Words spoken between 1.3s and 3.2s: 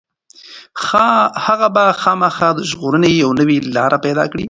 هغه به خامخا د ژغورنې